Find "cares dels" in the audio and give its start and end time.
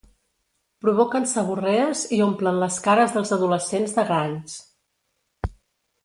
2.87-3.33